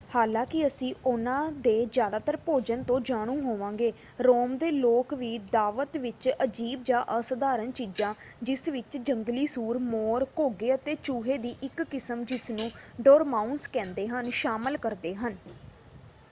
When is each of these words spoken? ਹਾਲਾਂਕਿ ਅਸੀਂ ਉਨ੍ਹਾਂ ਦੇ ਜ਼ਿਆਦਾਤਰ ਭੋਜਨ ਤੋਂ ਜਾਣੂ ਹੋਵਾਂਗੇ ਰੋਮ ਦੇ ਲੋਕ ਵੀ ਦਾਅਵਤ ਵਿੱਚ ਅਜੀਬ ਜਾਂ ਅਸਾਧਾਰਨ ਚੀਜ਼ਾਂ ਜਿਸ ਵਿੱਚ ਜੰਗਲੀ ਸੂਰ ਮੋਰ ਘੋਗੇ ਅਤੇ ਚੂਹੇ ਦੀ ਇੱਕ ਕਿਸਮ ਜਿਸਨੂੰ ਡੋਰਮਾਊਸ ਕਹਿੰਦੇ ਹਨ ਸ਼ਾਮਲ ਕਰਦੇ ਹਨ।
ਹਾਲਾਂਕਿ 0.09 0.65
ਅਸੀਂ 0.67 0.93
ਉਨ੍ਹਾਂ 1.05 1.51
ਦੇ 1.57 1.73
ਜ਼ਿਆਦਾਤਰ 1.87 2.37
ਭੋਜਨ 2.45 2.81
ਤੋਂ 2.83 2.99
ਜਾਣੂ 3.01 3.35
ਹੋਵਾਂਗੇ 3.41 3.91
ਰੋਮ 4.19 4.57
ਦੇ 4.57 4.69
ਲੋਕ 4.71 5.13
ਵੀ 5.13 5.37
ਦਾਅਵਤ 5.51 5.97
ਵਿੱਚ 5.97 6.29
ਅਜੀਬ 6.43 6.83
ਜਾਂ 6.83 7.03
ਅਸਾਧਾਰਨ 7.19 7.71
ਚੀਜ਼ਾਂ 7.73 8.13
ਜਿਸ 8.43 8.67
ਵਿੱਚ 8.69 8.97
ਜੰਗਲੀ 8.99 9.45
ਸੂਰ 9.49 9.77
ਮੋਰ 9.81 10.25
ਘੋਗੇ 10.39 10.73
ਅਤੇ 10.75 10.95
ਚੂਹੇ 11.03 11.37
ਦੀ 11.37 11.55
ਇੱਕ 11.63 11.81
ਕਿਸਮ 11.83 12.23
ਜਿਸਨੂੰ 12.25 12.69
ਡੋਰਮਾਊਸ 13.01 13.67
ਕਹਿੰਦੇ 13.67 14.07
ਹਨ 14.09 14.29
ਸ਼ਾਮਲ 14.35 14.77
ਕਰਦੇ 14.79 15.15
ਹਨ। 15.15 15.37